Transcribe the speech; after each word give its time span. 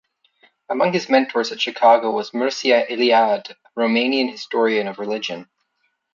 Among 0.67 0.93
his 0.93 1.09
mentors 1.09 1.51
at 1.51 1.61
Chicago 1.61 2.09
was 2.09 2.31
Mircea 2.31 2.89
Eliade, 2.89 3.51
a 3.51 3.55
Romanian 3.79 4.31
historian 4.31 4.87
of 4.87 4.97
religion. 4.97 5.47